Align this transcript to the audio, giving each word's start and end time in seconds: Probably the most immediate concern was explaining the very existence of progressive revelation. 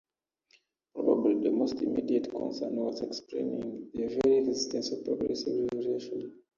Probably 0.95 1.35
the 1.35 1.51
most 1.51 1.75
immediate 1.75 2.31
concern 2.31 2.75
was 2.77 3.01
explaining 3.03 3.91
the 3.93 4.07
very 4.23 4.37
existence 4.39 4.91
of 4.91 5.05
progressive 5.05 5.69
revelation. 5.71 6.39